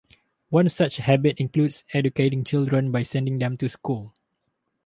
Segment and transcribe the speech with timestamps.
[0.49, 4.15] One such habit includes educating children by sending them to school.